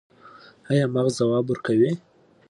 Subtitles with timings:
[0.71, 1.91] ایا مغز ځواب ورکوي؟